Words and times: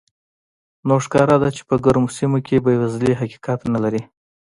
نو 0.87 0.95
ښکاره 1.05 1.37
ده 1.43 1.49
چې 1.55 1.61
په 1.69 1.75
ګرمو 1.85 2.13
سیمو 2.17 2.39
کې 2.47 2.63
بېوزلي 2.65 3.13
حقیقت 3.21 3.59
نه 3.73 3.79
لري. 3.83 4.01